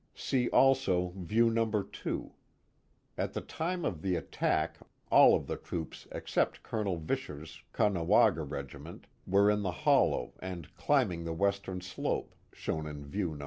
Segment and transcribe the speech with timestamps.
[0.15, 1.69] See also view No.
[1.69, 2.33] 2.
[3.19, 4.79] At the time of the attack
[5.11, 11.23] all of the troops except Colonel Visscher's Caughnawaga regiment were in the hollow and climbing
[11.23, 13.39] the western slope, shown in view No.